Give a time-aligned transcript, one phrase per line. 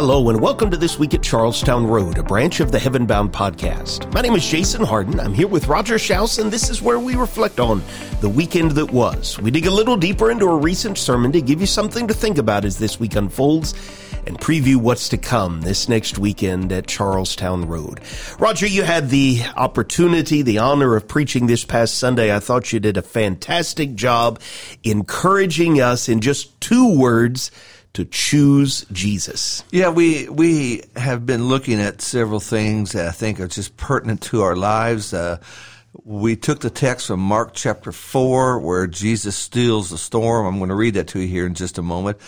[0.00, 3.32] Hello, and welcome to This Week at Charlestown Road, a branch of the Heaven Bound
[3.32, 4.10] podcast.
[4.14, 5.20] My name is Jason Harden.
[5.20, 7.82] I'm here with Roger Schaus, and this is where we reflect on
[8.22, 9.38] the weekend that was.
[9.40, 12.38] We dig a little deeper into a recent sermon to give you something to think
[12.38, 13.74] about as this week unfolds
[14.26, 18.00] and preview what's to come this next weekend at Charlestown Road.
[18.38, 22.34] Roger, you had the opportunity, the honor of preaching this past Sunday.
[22.34, 24.40] I thought you did a fantastic job
[24.82, 27.50] encouraging us in just two words
[27.92, 29.64] to choose Jesus.
[29.70, 34.22] Yeah, we we have been looking at several things that I think are just pertinent
[34.22, 35.12] to our lives.
[35.12, 35.38] Uh,
[35.92, 40.46] we took the text from Mark chapter 4 where Jesus steals the storm.
[40.46, 42.18] I'm going to read that to you here in just a moment.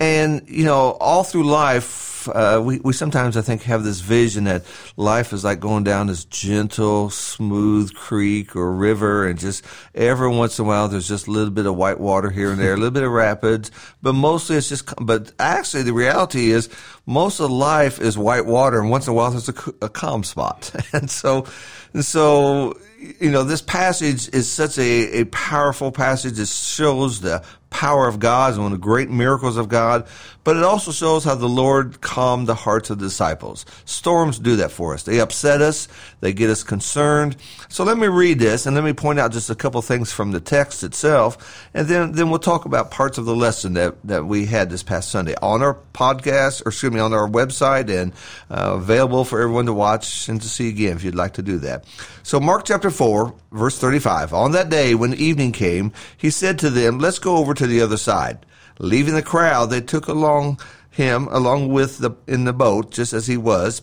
[0.00, 4.44] And, you know, all through life, uh, we, we sometimes, I think, have this vision
[4.44, 4.64] that
[4.96, 9.64] life is like going down this gentle, smooth creek or river, and just
[9.94, 12.60] every once in a while there's just a little bit of white water here and
[12.60, 13.70] there, a little bit of rapids,
[14.02, 16.68] but mostly it's just, but actually the reality is
[17.06, 20.24] most of life is white water, and once in a while there's a, a calm
[20.24, 20.72] spot.
[20.92, 21.46] and so,
[21.94, 22.78] and so,
[23.20, 26.38] you know, this passage is such a, a powerful passage.
[26.38, 30.06] It shows the power of God, one of the great miracles of God,
[30.44, 33.64] but it also shows how the Lord calmed the hearts of the disciples.
[33.84, 35.04] Storms do that for us.
[35.04, 35.88] They upset us,
[36.20, 37.36] they get us concerned.
[37.68, 40.32] So let me read this and let me point out just a couple things from
[40.32, 44.26] the text itself, and then, then we'll talk about parts of the lesson that, that
[44.26, 48.12] we had this past Sunday on our podcast, or excuse me, on our website and
[48.50, 51.58] uh, available for everyone to watch and to see again if you'd like to do
[51.58, 51.84] that.
[52.22, 54.32] So Mark chapter 4, verse 35.
[54.32, 57.68] On that day when evening came, he said to them, let's go over to to
[57.68, 58.44] the other side.
[58.78, 60.58] Leaving the crowd, they took along
[60.90, 63.82] him along with the in the boat, just as he was,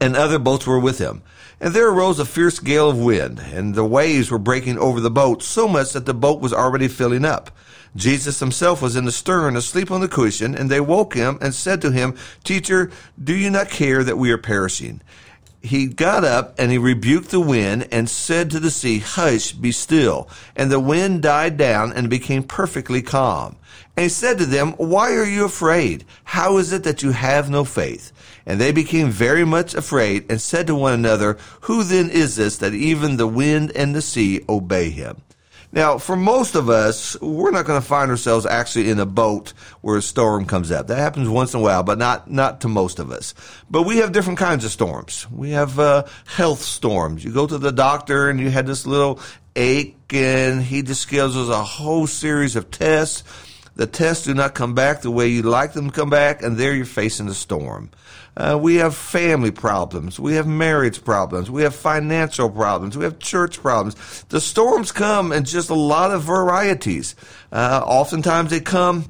[0.00, 1.22] and other boats were with him.
[1.58, 5.10] And there arose a fierce gale of wind, and the waves were breaking over the
[5.10, 7.50] boat so much that the boat was already filling up.
[7.96, 11.54] Jesus himself was in the stern, asleep on the cushion, and they woke him and
[11.54, 12.14] said to him,
[12.44, 12.90] Teacher,
[13.22, 15.00] do you not care that we are perishing?
[15.68, 19.70] He got up and he rebuked the wind and said to the sea, Hush, be
[19.70, 20.28] still.
[20.56, 23.56] And the wind died down and became perfectly calm.
[23.96, 26.04] And he said to them, Why are you afraid?
[26.24, 28.12] How is it that you have no faith?
[28.46, 32.56] And they became very much afraid and said to one another, Who then is this
[32.58, 35.22] that even the wind and the sea obey him?
[35.70, 39.52] Now, for most of us, we're not going to find ourselves actually in a boat
[39.82, 40.86] where a storm comes up.
[40.86, 43.34] That happens once in a while, but not not to most of us.
[43.70, 45.26] But we have different kinds of storms.
[45.30, 47.22] We have uh, health storms.
[47.22, 49.20] You go to the doctor and you had this little
[49.56, 53.22] ache, and he just gives us a whole series of tests.
[53.74, 56.56] The tests do not come back the way you like them to come back, and
[56.56, 57.90] there you're facing a storm.
[58.38, 60.20] Uh, we have family problems.
[60.20, 61.50] We have marriage problems.
[61.50, 62.96] We have financial problems.
[62.96, 64.24] We have church problems.
[64.28, 67.16] The storms come in just a lot of varieties.
[67.50, 69.06] Uh, oftentimes they come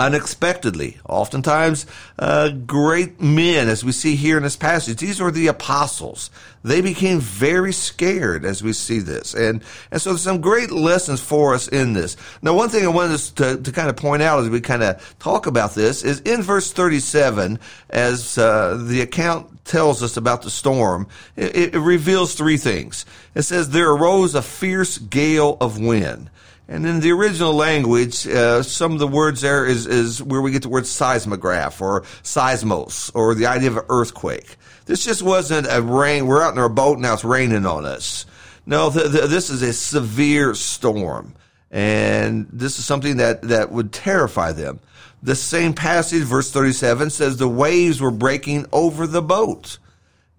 [0.00, 0.96] unexpectedly.
[1.06, 1.84] Oftentimes,
[2.18, 6.30] uh, great men, as we see here in this passage, these were the apostles.
[6.64, 9.34] They became very scared as we see this.
[9.34, 12.16] And, and so there's some great lessons for us in this.
[12.40, 15.18] Now, one thing I wanted to, to kind of point out as we kind of
[15.18, 17.58] talk about this is in verse 37,
[17.90, 23.04] as uh, the account tells us about the storm, it, it reveals three things.
[23.34, 26.30] It says, there arose a fierce gale of wind.
[26.70, 30.52] And in the original language, uh, some of the words there is, is where we
[30.52, 34.56] get the word seismograph or seismos or the idea of an earthquake.
[34.86, 36.28] This just wasn't a rain.
[36.28, 38.24] We're out in our boat now it's raining on us.
[38.66, 41.34] No, this is a severe storm.
[41.72, 44.78] And this is something that, that would terrify them.
[45.24, 49.78] The same passage, verse 37, says the waves were breaking over the boat.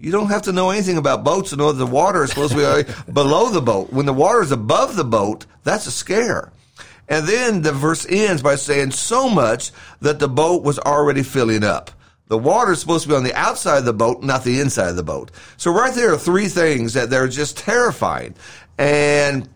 [0.02, 2.54] You don't have to know anything about boats to know that the water is supposed
[2.54, 3.94] to be uh, below the boat.
[3.94, 6.52] When the water is above the boat, that's a scare.
[7.08, 11.64] And then the verse ends by saying so much that the boat was already filling
[11.64, 11.92] up.
[12.30, 14.90] The water is supposed to be on the outside of the boat, not the inside
[14.90, 15.30] of the boat.
[15.58, 18.34] So right there are three things that they're just terrifying.
[18.80, 19.50] And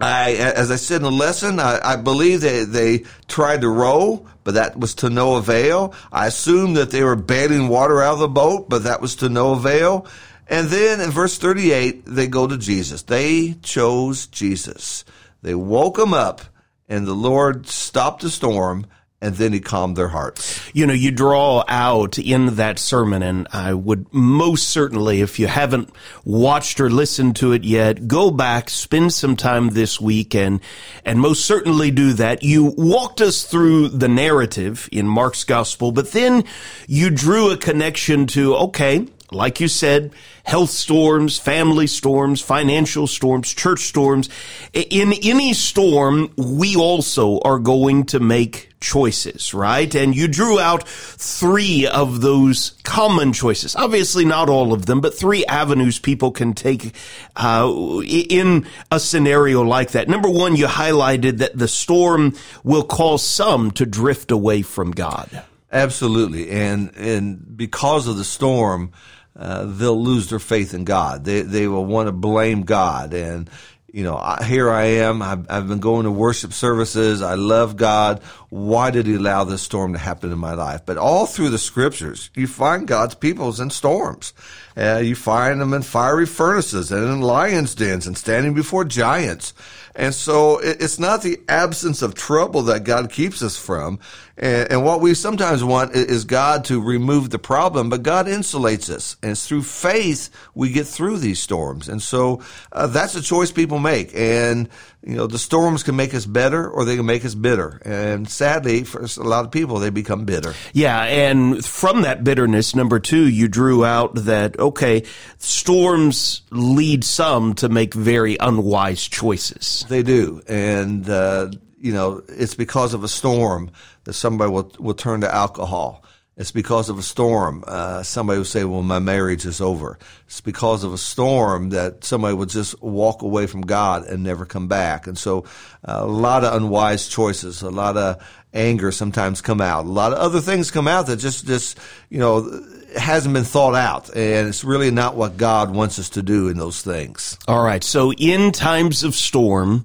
[0.00, 4.26] I, as I said in the lesson, I, I believe they, they tried to row,
[4.48, 5.92] but that was to no avail.
[6.10, 9.28] I assume that they were bailing water out of the boat, but that was to
[9.28, 10.06] no avail.
[10.46, 13.02] And then in verse 38, they go to Jesus.
[13.02, 15.04] They chose Jesus.
[15.42, 16.40] They woke him up,
[16.88, 18.86] and the Lord stopped the storm
[19.20, 20.60] and then he calmed their hearts.
[20.72, 25.48] You know, you draw out in that sermon, and I would most certainly, if you
[25.48, 25.90] haven't
[26.24, 30.60] watched or listened to it yet, go back, spend some time this week, and
[31.04, 32.42] and most certainly do that.
[32.42, 36.44] You walked us through the narrative in Mark's gospel, but then
[36.86, 40.12] you drew a connection to okay like you said,
[40.44, 44.28] health storms, family storms, financial storms, church storms.
[44.72, 49.94] In any storm, we also are going to make choices, right?
[49.94, 53.76] And you drew out three of those common choices.
[53.76, 56.94] Obviously, not all of them, but three avenues people can take
[57.36, 60.08] uh, in a scenario like that.
[60.08, 62.34] Number one, you highlighted that the storm
[62.64, 65.42] will cause some to drift away from God.
[65.70, 68.90] Absolutely, and and because of the storm,
[69.38, 71.24] uh, they'll lose their faith in God.
[71.24, 73.48] They they will want to blame God, and
[73.92, 75.22] you know, here I am.
[75.22, 77.22] I've, I've, been going to worship services.
[77.22, 78.22] I love God.
[78.50, 80.82] Why did He allow this storm to happen in my life?
[80.84, 84.34] But all through the scriptures, you find God's peoples in storms.
[84.76, 89.54] Uh, you find them in fiery furnaces and in lions' dens and standing before giants.
[89.98, 93.98] And so it's not the absence of trouble that God keeps us from.
[94.36, 99.16] And, what we sometimes want is God to remove the problem, but God insulates us.
[99.24, 101.88] And it's through faith we get through these storms.
[101.88, 104.14] And so uh, that's a choice people make.
[104.14, 104.68] And,
[105.02, 107.80] you know, the storms can make us better or they can make us bitter.
[107.84, 110.54] And sadly, for a lot of people, they become bitter.
[110.72, 111.02] Yeah.
[111.02, 115.04] And from that bitterness, number two, you drew out that, okay,
[115.38, 119.86] storms lead some to make very unwise choices.
[119.88, 120.42] They do.
[120.48, 123.70] And, uh, you know, it's because of a storm
[124.04, 126.04] that somebody will, will turn to alcohol.
[126.38, 127.64] It's because of a storm.
[127.66, 129.98] Uh, somebody would say, well, my marriage is over.
[130.26, 134.46] It's because of a storm that somebody would just walk away from God and never
[134.46, 135.08] come back.
[135.08, 135.44] And so
[135.84, 138.22] uh, a lot of unwise choices, a lot of
[138.54, 139.84] anger sometimes come out.
[139.84, 141.76] A lot of other things come out that just, just,
[142.08, 142.64] you know,
[142.96, 144.08] hasn't been thought out.
[144.10, 147.36] And it's really not what God wants us to do in those things.
[147.48, 147.82] All right.
[147.82, 149.84] So in times of storm,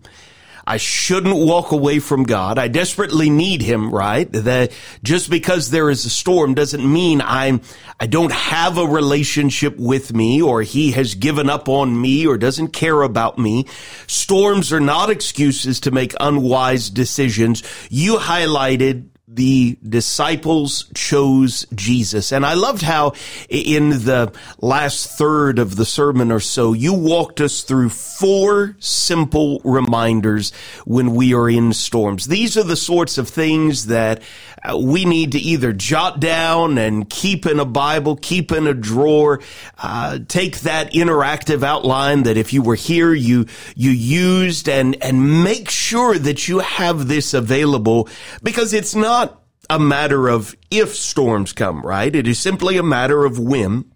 [0.66, 2.58] I shouldn't walk away from God.
[2.58, 4.32] I desperately need him, right?
[4.32, 4.72] That
[5.04, 7.62] just because there is a storm doesn't mean I'm,
[8.00, 12.38] I don't have a relationship with me or he has given up on me or
[12.38, 13.66] doesn't care about me.
[14.08, 17.64] Storms are not excuses to make unwise decisions.
[17.90, 22.32] You highlighted the disciples chose Jesus.
[22.32, 23.14] And I loved how
[23.50, 29.60] in the last third of the sermon or so, you walked us through four simple
[29.64, 30.52] reminders
[30.86, 32.26] when we are in storms.
[32.26, 34.22] These are the sorts of things that
[34.80, 39.42] we need to either jot down and keep in a Bible, keep in a drawer,
[39.78, 43.46] uh, take that interactive outline that if you were here, you,
[43.76, 48.08] you used and, and make sure that you have this available
[48.42, 52.16] because it's not a matter of if storms come, right?
[52.16, 53.93] It is simply a matter of when.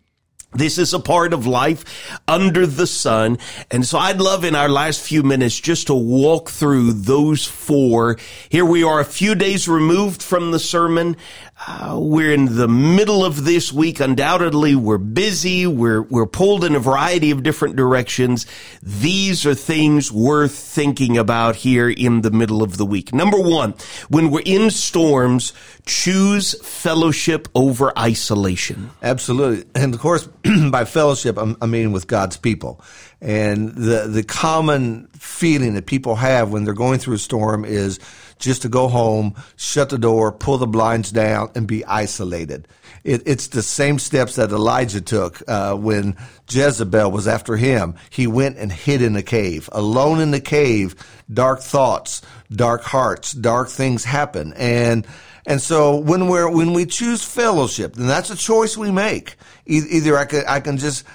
[0.54, 3.38] This is a part of life under the sun.
[3.70, 8.18] And so I'd love in our last few minutes just to walk through those four.
[8.50, 11.18] Here we are a few days removed from the sermon.
[11.66, 14.00] Uh, we're in the middle of this week.
[14.00, 15.66] Undoubtedly, we're busy.
[15.66, 18.46] We're, we're pulled in a variety of different directions.
[18.84, 23.12] These are things worth thinking about here in the middle of the week.
[23.12, 23.74] Number one,
[24.08, 25.52] when we're in storms,
[25.86, 28.92] choose fellowship over isolation.
[29.02, 29.66] Absolutely.
[29.74, 30.28] And of course,
[30.70, 32.82] by fellowship, I mean with God's people.
[33.20, 38.00] And the, the common feeling that people have when they're going through a storm is,
[38.40, 42.68] just to go home, shut the door, pull the blinds down, and be isolated.
[43.04, 46.18] It, it's the same steps that Elijah took uh, when
[46.50, 47.96] Jezebel was after him.
[48.10, 49.70] He went and hid in a cave.
[49.72, 50.96] Alone in the cave,
[51.32, 54.54] dark thoughts, dark hearts, dark things happen.
[54.54, 55.08] And
[55.46, 59.38] and so when we're when we choose fellowship, then that's a choice we make.
[59.66, 61.06] Either I can I can just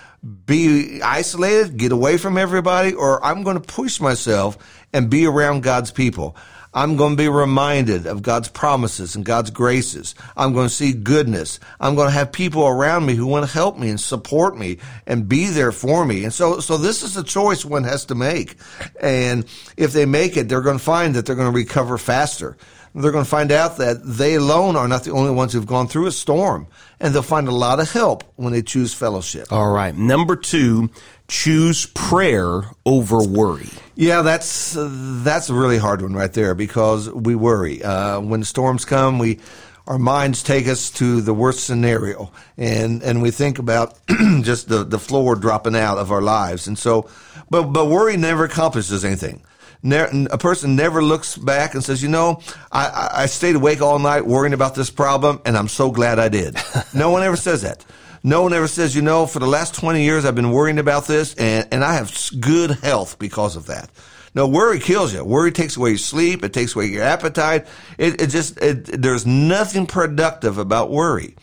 [0.46, 4.56] be isolated, get away from everybody, or I'm going to push myself
[4.92, 6.36] and be around God's people.
[6.74, 10.14] I'm going to be reminded of God's promises and God's graces.
[10.36, 11.60] I'm going to see goodness.
[11.78, 14.78] I'm going to have people around me who want to help me and support me
[15.06, 16.24] and be there for me.
[16.24, 18.56] And so, so this is a choice one has to make.
[19.00, 19.44] And
[19.76, 22.56] if they make it, they're going to find that they're going to recover faster.
[22.94, 25.88] They're going to find out that they alone are not the only ones who've gone
[25.88, 26.66] through a storm.
[27.00, 29.50] And they'll find a lot of help when they choose fellowship.
[29.50, 29.96] All right.
[29.96, 30.90] Number two,
[31.26, 33.70] choose prayer over worry.
[33.94, 37.82] Yeah, that's that's a really hard one right there because we worry.
[37.82, 39.40] Uh, when storms come, we
[39.86, 43.98] our minds take us to the worst scenario, and and we think about
[44.42, 47.08] just the the floor dropping out of our lives, and so,
[47.50, 49.42] but but worry never accomplishes anything.
[49.84, 54.26] A person never looks back and says, you know, I, I stayed awake all night
[54.26, 56.56] worrying about this problem, and I'm so glad I did.
[56.94, 57.84] no one ever says that.
[58.24, 61.06] No one ever says, you know, for the last 20 years I've been worrying about
[61.06, 63.90] this and, and I have good health because of that.
[64.34, 65.24] No, worry kills you.
[65.24, 66.44] Worry takes away your sleep.
[66.44, 67.66] It takes away your appetite.
[67.98, 71.34] It, it just, it, there's nothing productive about worry.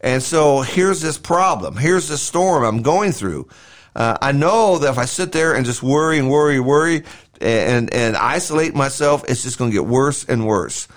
[0.00, 1.76] And so here's this problem.
[1.76, 3.48] Here's this storm I'm going through.
[3.94, 7.04] Uh, I know that if I sit there and just worry and worry and worry
[7.40, 10.88] and, and isolate myself, it's just going to get worse and worse.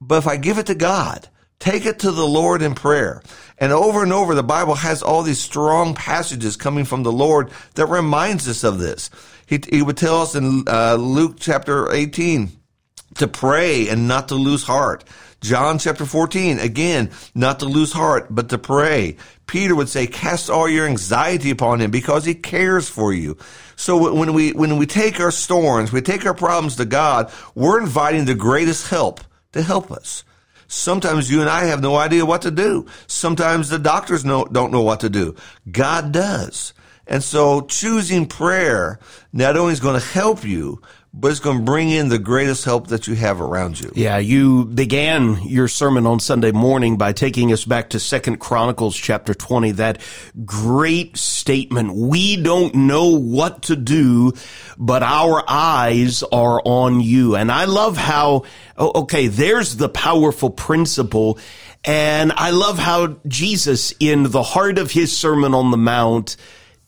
[0.00, 1.28] But if I give it to God,
[1.58, 3.22] take it to the Lord in prayer,
[3.58, 7.50] and over and over, the Bible has all these strong passages coming from the Lord
[7.74, 9.10] that reminds us of this.
[9.46, 12.57] He, he would tell us in uh, Luke chapter 18
[13.16, 15.04] to pray and not to lose heart.
[15.40, 19.16] John chapter 14, again, not to lose heart, but to pray.
[19.46, 23.36] Peter would say, cast all your anxiety upon him because he cares for you.
[23.76, 27.80] So when we, when we take our storms, we take our problems to God, we're
[27.80, 29.20] inviting the greatest help
[29.52, 30.24] to help us.
[30.66, 32.86] Sometimes you and I have no idea what to do.
[33.06, 35.34] Sometimes the doctors know, don't know what to do.
[35.70, 36.74] God does.
[37.06, 38.98] And so choosing prayer
[39.32, 40.82] not only is going to help you,
[41.14, 43.90] but it's going to bring in the greatest help that you have around you.
[43.94, 48.96] Yeah, you began your sermon on Sunday morning by taking us back to Second Chronicles
[48.96, 50.00] chapter 20, that
[50.44, 51.94] great statement.
[51.94, 54.34] We don't know what to do,
[54.76, 57.36] but our eyes are on you.
[57.36, 58.44] And I love how,
[58.76, 61.38] oh, okay, there's the powerful principle.
[61.84, 66.36] And I love how Jesus, in the heart of his Sermon on the Mount,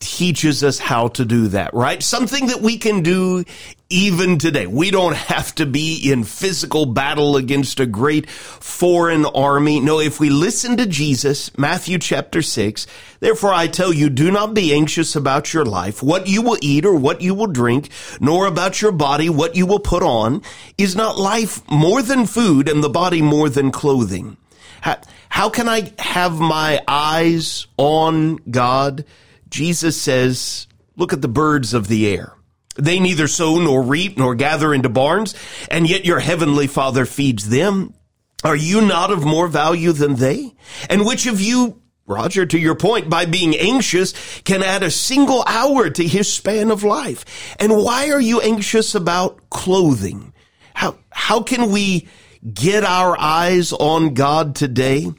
[0.01, 2.03] teaches us how to do that, right?
[2.03, 3.45] Something that we can do
[3.91, 4.67] even today.
[4.67, 9.79] We don't have to be in physical battle against a great foreign army.
[9.79, 12.87] No, if we listen to Jesus, Matthew chapter 6,
[13.21, 16.87] therefore I tell you, do not be anxious about your life, what you will eat
[16.87, 17.91] or what you will drink,
[18.21, 20.41] nor about your body, what you will put on.
[20.79, 24.39] Is not life more than food and the body more than clothing?
[24.81, 24.97] How,
[25.29, 29.05] how can I have my eyes on God?
[29.51, 30.67] Jesus says,
[30.97, 32.35] look at the birds of the air.
[32.77, 35.35] They neither sow nor reap nor gather into barns,
[35.71, 37.95] and yet your heavenly Father feeds them.
[38.43, 40.55] Are you not of more value than they?
[40.89, 45.45] And which of you, Roger, to your point, by being anxious, can add a single
[45.47, 47.57] hour to his span of life?
[47.59, 50.33] And why are you anxious about clothing?
[50.73, 52.09] How, how can we
[52.55, 55.13] get our eyes on God today?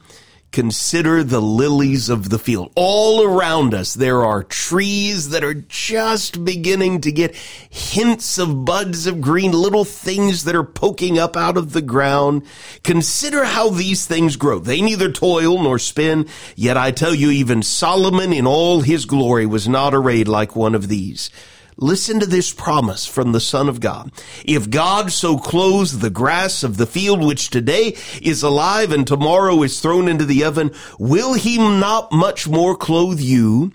[0.52, 2.70] Consider the lilies of the field.
[2.74, 9.06] All around us, there are trees that are just beginning to get hints of buds
[9.06, 12.42] of green, little things that are poking up out of the ground.
[12.84, 14.58] Consider how these things grow.
[14.58, 19.46] They neither toil nor spin, yet I tell you, even Solomon in all his glory
[19.46, 21.30] was not arrayed like one of these.
[21.76, 24.12] Listen to this promise from the Son of God.
[24.44, 29.62] If God so clothes the grass of the field, which today is alive and tomorrow
[29.62, 33.72] is thrown into the oven, will he not much more clothe you?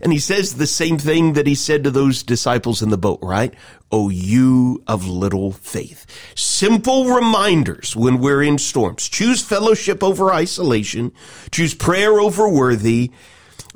[0.00, 3.20] And he says the same thing that he said to those disciples in the boat,
[3.22, 3.54] right?
[3.90, 6.04] Oh, you of little faith.
[6.34, 9.08] Simple reminders when we're in storms.
[9.08, 11.12] Choose fellowship over isolation.
[11.50, 13.12] Choose prayer over worthy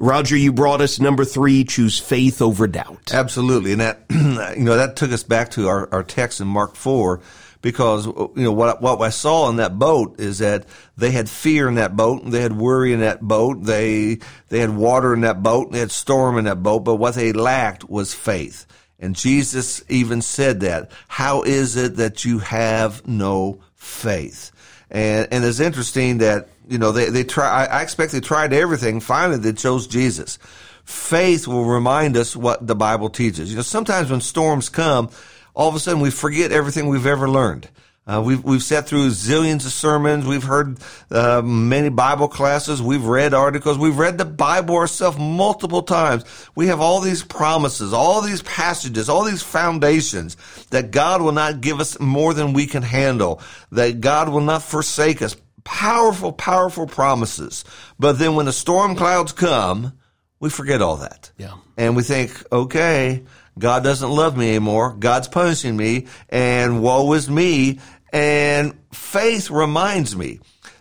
[0.01, 3.13] Roger, you brought us number three, choose faith over doubt.
[3.13, 3.73] Absolutely.
[3.73, 7.21] And that, you know, that took us back to our, our text in Mark 4
[7.61, 10.65] because, you know, what, what I saw in that boat is that
[10.97, 14.61] they had fear in that boat, and they had worry in that boat, they, they
[14.61, 17.35] had water in that boat, and they had storm in that boat, but what they
[17.35, 18.67] lacked was faith.
[18.99, 20.91] And Jesus even said that.
[21.09, 24.51] How is it that you have no faith?
[24.91, 29.01] And, and it's interesting that you know, they, they try, I expect they tried everything.
[29.01, 30.39] Finally, they chose Jesus.
[30.85, 33.51] Faith will remind us what the Bible teaches.
[33.51, 35.11] You know, sometimes when storms come,
[35.53, 37.69] all of a sudden we forget everything we've ever learned.
[38.07, 40.25] Uh, we've we've sat through zillions of sermons.
[40.27, 40.79] We've heard
[41.11, 42.81] uh, many Bible classes.
[42.81, 43.79] We've read articles.
[43.79, 46.25] We've read the Bible ourselves multiple times.
[46.55, 50.37] We have all these promises, all these passages, all these foundations
[50.71, 53.41] that God will not give us more than we can handle.
[53.71, 57.65] That God will not forsake us powerful, powerful promises.
[57.99, 59.93] But then when the storm clouds come,
[60.41, 61.31] we forget all that.
[61.37, 61.55] Yeah.
[61.77, 63.25] And we think, okay,
[63.59, 64.95] God doesn't love me anymore.
[64.99, 67.79] God's punishing me and woe is me.
[68.13, 70.41] And faith reminds me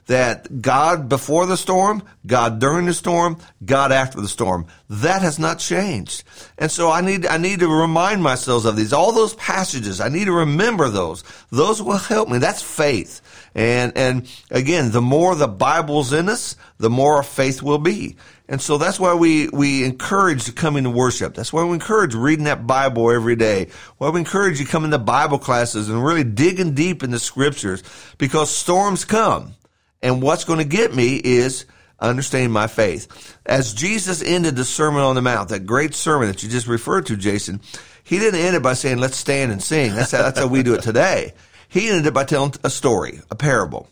[0.09, 4.65] that God before the storm, God during the storm, God after the storm.
[4.89, 6.23] That has not changed.
[6.57, 10.01] And so I need, I need to remind myself of these, all those passages.
[10.01, 11.23] I need to remember those.
[11.51, 12.39] Those will help me.
[12.39, 13.21] That's faith.
[13.53, 18.15] And, and again, the more the Bible's in us, the more our faith will be.
[18.47, 21.35] And so that's why we, we encourage coming to worship.
[21.35, 23.67] That's why we encourage reading that Bible every day.
[23.99, 27.83] Why we encourage you coming to Bible classes and really digging deep in the scriptures
[28.17, 29.53] because storms come.
[30.01, 31.65] And what's going to get me is
[31.99, 33.37] understanding my faith.
[33.45, 37.07] As Jesus ended the Sermon on the Mount, that great sermon that you just referred
[37.07, 37.61] to, Jason,
[38.03, 39.93] he didn't end it by saying, let's stand and sing.
[39.93, 41.33] That's how, that's how we do it today.
[41.67, 43.87] He ended it by telling a story, a parable.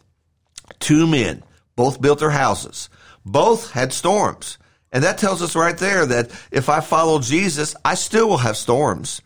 [0.80, 1.44] Two men,
[1.76, 2.90] both built their houses.
[3.26, 4.58] Both had storms.
[4.92, 8.58] And that tells us right there that if I follow Jesus, I still will have
[8.58, 9.22] storms.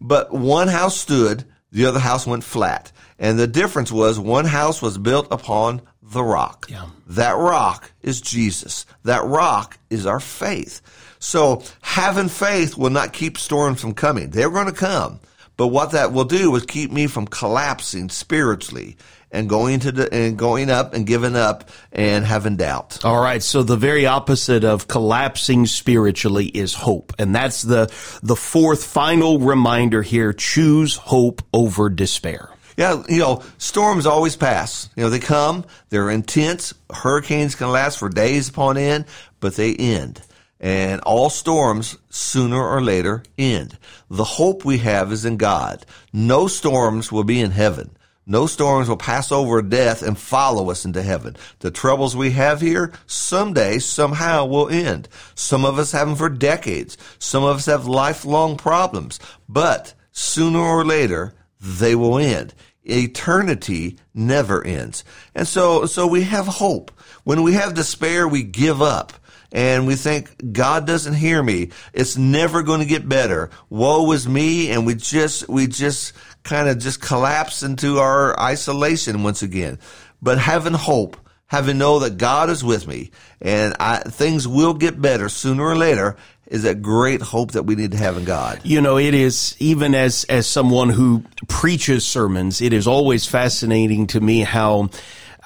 [0.00, 2.92] But one house stood, the other house went flat.
[3.18, 6.66] And the difference was one house was built upon the rock.
[6.68, 6.86] Yeah.
[7.08, 8.84] That rock is Jesus.
[9.04, 10.80] That rock is our faith.
[11.18, 14.30] So having faith will not keep storms from coming.
[14.30, 15.20] They're going to come.
[15.56, 18.96] But what that will do is keep me from collapsing spiritually
[19.32, 23.04] and going to the, and going up and giving up and having doubt.
[23.04, 23.42] All right.
[23.42, 27.14] So the very opposite of collapsing spiritually is hope.
[27.18, 27.86] And that's the,
[28.22, 30.32] the fourth final reminder here.
[30.32, 32.50] Choose hope over despair.
[32.76, 34.88] Yeah, you know, storms always pass.
[34.96, 36.72] You know, they come, they're intense.
[36.90, 39.04] Hurricanes can last for days upon end,
[39.40, 40.22] but they end.
[40.58, 43.76] And all storms, sooner or later, end.
[44.08, 45.84] The hope we have is in God.
[46.12, 47.90] No storms will be in heaven.
[48.24, 51.36] No storms will pass over death and follow us into heaven.
[51.58, 55.08] The troubles we have here someday, somehow will end.
[55.34, 56.96] Some of us have them for decades.
[57.18, 59.18] Some of us have lifelong problems.
[59.48, 62.54] But sooner or later, they will end.
[62.84, 65.04] Eternity never ends.
[65.34, 66.92] And so, so we have hope.
[67.24, 69.12] When we have despair, we give up
[69.52, 71.70] and we think God doesn't hear me.
[71.92, 73.50] It's never going to get better.
[73.68, 74.70] Woe is me.
[74.70, 79.78] And we just, we just kind of just collapse into our isolation once again.
[80.20, 85.00] But having hope, having know that God is with me and I, things will get
[85.00, 88.60] better sooner or later is a great hope that we need to have in God.
[88.62, 94.06] You know, it is even as as someone who preaches sermons, it is always fascinating
[94.08, 94.90] to me how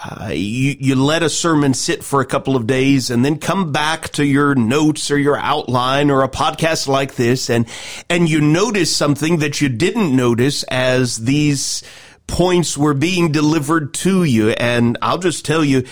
[0.04, 3.72] uh, you, you let a sermon sit for a couple of days and then come
[3.72, 7.66] back to your notes or your outline or a podcast like this and,
[8.10, 11.82] and you notice something that you didn't notice as these
[12.26, 14.50] points were being delivered to you.
[14.50, 15.84] And I'll just tell you,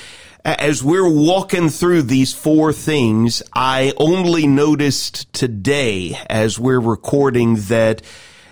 [0.45, 8.03] as we're walking through these four things, I only noticed today as we're recording that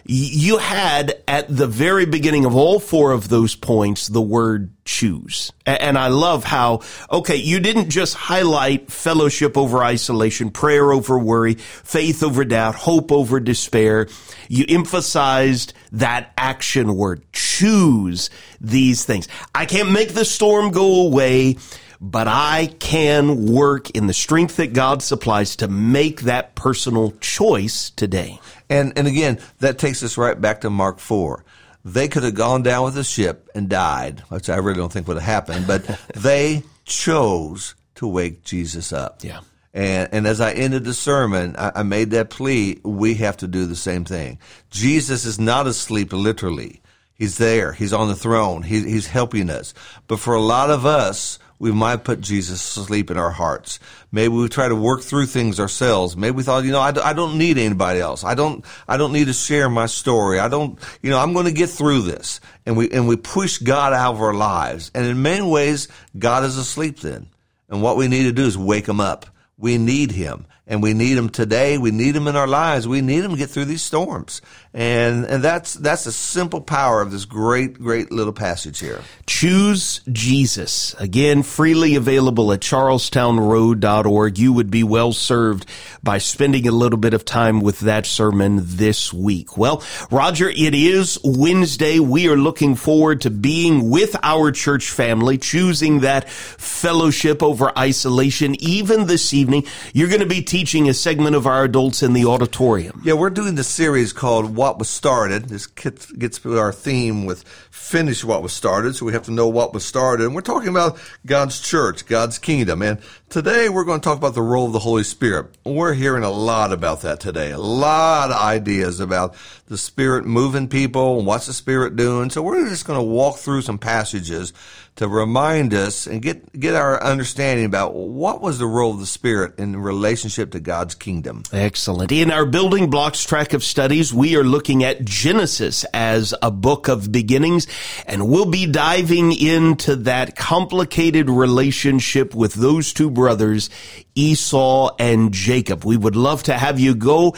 [0.04, 5.52] you had at the very beginning of all four of those points the word choose.
[5.64, 11.54] And I love how, okay, you didn't just highlight fellowship over isolation, prayer over worry,
[11.54, 14.08] faith over doubt, hope over despair.
[14.48, 19.28] You emphasized that action word, choose these things.
[19.54, 21.56] I can't make the storm go away
[22.04, 27.90] but I can work in the strength that God supplies to make that personal choice
[27.90, 28.40] today.
[28.72, 31.44] And and again, that takes us right back to Mark 4.
[31.84, 35.08] They could have gone down with the ship and died, which I really don't think
[35.08, 39.22] would have happened, but they chose to wake Jesus up.
[39.22, 39.40] Yeah.
[39.74, 42.78] And, and as I ended the sermon, I, I made that plea.
[42.84, 44.38] We have to do the same thing.
[44.70, 46.82] Jesus is not asleep literally.
[47.14, 47.72] He's there.
[47.72, 48.62] He's on the throne.
[48.62, 49.74] He, he's helping us.
[50.08, 53.78] But for a lot of us, we might put Jesus asleep in our hearts.
[54.10, 56.16] Maybe we try to work through things ourselves.
[56.16, 58.24] Maybe we thought, you know, I, I don't need anybody else.
[58.24, 60.40] I don't, I don't need to share my story.
[60.40, 62.40] I don't, you know, I'm going to get through this.
[62.66, 64.90] And we, and we push God out of our lives.
[64.92, 65.86] And in many ways,
[66.18, 67.28] God is asleep then.
[67.68, 69.26] And what we need to do is wake him up.
[69.56, 71.78] We need him and we need him today.
[71.78, 72.88] We need him in our lives.
[72.88, 74.42] We need him to get through these storms.
[74.74, 79.02] And, and that's, that's the simple power of this great, great little passage here.
[79.26, 80.94] Choose Jesus.
[80.94, 84.38] Again, freely available at charlestownroad.org.
[84.38, 85.66] You would be well served
[86.02, 89.58] by spending a little bit of time with that sermon this week.
[89.58, 91.98] Well, Roger, it is Wednesday.
[91.98, 98.56] We are looking forward to being with our church family, choosing that fellowship over isolation.
[98.62, 102.24] Even this evening, you're going to be teaching a segment of our adults in the
[102.24, 103.02] auditorium.
[103.04, 105.48] Yeah, we're doing the series called What Was Started.
[105.48, 109.48] This gets to our theme with finish what was started, so we have to know
[109.48, 110.24] what was started.
[110.24, 112.80] And we're talking about God's church, God's kingdom.
[112.80, 115.46] And today we're going to talk about the role of the Holy Spirit.
[115.64, 117.50] We're hearing a lot about that today.
[117.50, 119.34] A lot of ideas about
[119.66, 122.30] the Spirit moving people and what's the Spirit doing.
[122.30, 124.52] So we're just going to walk through some passages
[124.96, 129.06] to remind us and get get our understanding about what was the role of the
[129.06, 131.44] Spirit in relationship to God's kingdom.
[131.52, 132.12] Excellent.
[132.12, 136.88] In our building blocks track of studies, we are looking at Genesis as a book
[136.88, 137.66] of beginnings,
[138.06, 143.70] and we'll be diving into that complicated relationship with those two brothers,
[144.14, 145.84] Esau and Jacob.
[145.84, 147.34] We would love to have you go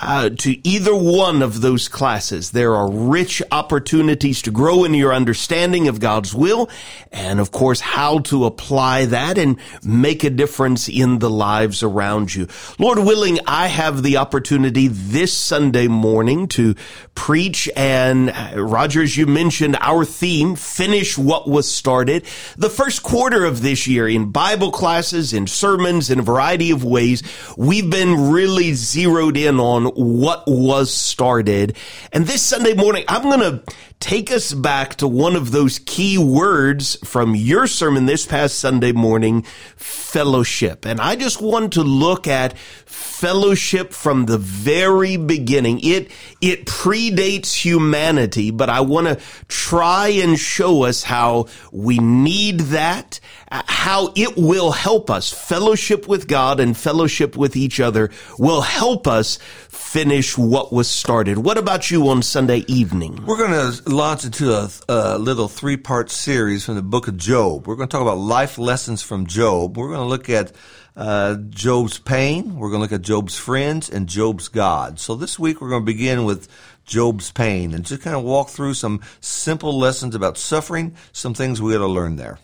[0.00, 2.50] uh, to either one of those classes.
[2.50, 6.68] There are rich opportunities to grow in your understanding of God's will
[7.12, 12.34] and of course how to apply that and make a difference in the lives around
[12.34, 12.46] you.
[12.78, 16.74] Lord willing, I have the opportunity this Sunday morning to
[17.14, 22.24] preach and uh, Rogers, you mentioned our theme, finish what was started.
[22.56, 26.72] The first quarter of this year in Bible classes, in sermons, in in a variety
[26.72, 27.22] of ways.
[27.56, 31.76] We've been really zeroed in on what was started.
[32.12, 33.62] And this Sunday morning, I'm going to
[34.00, 38.92] take us back to one of those key words from your sermon this past Sunday
[38.92, 39.42] morning,
[39.76, 40.86] fellowship.
[40.86, 45.80] And I just want to look at fellowship from the very beginning.
[45.82, 52.60] It, it predates humanity, but I want to try and show us how we need
[52.60, 53.18] that,
[53.50, 55.32] uh, how it will help us.
[55.32, 61.38] Fellowship with God and fellowship with each other will help us finish what was started.
[61.38, 63.24] What about you on Sunday evening?
[63.24, 67.16] We're going to launch into a, a little three part series from the book of
[67.16, 67.66] Job.
[67.66, 69.76] We're going to talk about life lessons from Job.
[69.76, 70.52] We're going to look at
[70.96, 72.56] uh, Job's pain.
[72.56, 74.98] We're going to look at Job's friends and Job's God.
[74.98, 76.48] So this week we're going to begin with
[76.84, 81.62] Job's pain and just kind of walk through some simple lessons about suffering, some things
[81.62, 82.38] we got to learn there.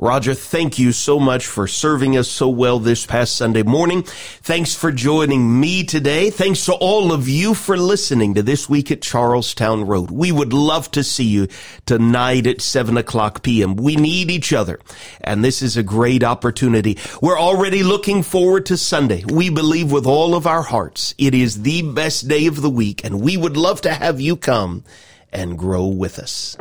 [0.00, 4.02] Roger, thank you so much for serving us so well this past Sunday morning.
[4.02, 6.30] Thanks for joining me today.
[6.30, 10.10] Thanks to all of you for listening to This Week at Charlestown Road.
[10.10, 11.48] We would love to see you
[11.84, 13.76] tonight at 7 o'clock p.m.
[13.76, 14.80] We need each other,
[15.20, 16.96] and this is a great opportunity.
[17.20, 19.24] We're already looking forward to Sunday.
[19.26, 23.04] We believe with all of our hearts it is the best day of the week,
[23.04, 24.82] and we would love to have you come
[25.30, 26.56] and grow with us.